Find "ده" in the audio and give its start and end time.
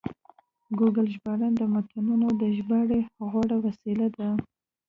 4.17-4.29